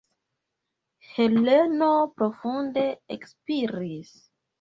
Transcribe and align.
Heleno 1.09 1.89
profunde 2.21 2.87
ekspiris. 3.17 4.11